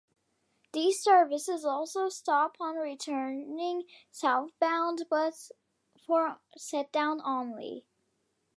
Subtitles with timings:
[0.73, 5.51] These services also stop on returning southbound but
[6.07, 7.85] for set-down only.